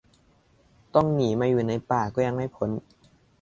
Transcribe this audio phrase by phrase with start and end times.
[0.93, 2.69] ต้องหนีมาอยู่ในป่าก็ยังไม่พ้น